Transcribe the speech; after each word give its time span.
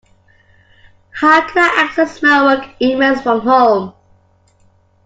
How 1.11 1.47
can 1.47 1.59
I 1.61 1.83
access 1.83 2.23
my 2.23 2.41
work 2.43 2.71
emails 2.81 3.21
from 3.21 3.41
home? 3.41 3.93